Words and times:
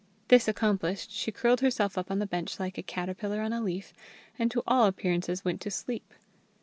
This 0.29 0.47
accomplished, 0.47 1.11
she 1.11 1.31
curled 1.31 1.59
herself 1.61 1.95
up 1.95 2.09
on 2.09 2.17
the 2.17 2.25
bench 2.25 2.59
like 2.59 2.79
a 2.79 2.81
caterpillar 2.81 3.39
on 3.41 3.53
a 3.53 3.61
leaf, 3.61 3.93
and 4.39 4.49
to 4.49 4.63
all 4.65 4.87
appearances 4.87 5.45
went 5.45 5.61
to 5.61 5.69
sleep. 5.69 6.11